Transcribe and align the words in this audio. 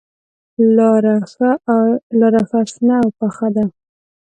لاره 2.19 2.41
ښه 2.51 2.59
شنه 2.71 2.95
او 3.03 3.09
پوخه 3.17 3.47
ده. 3.55 3.65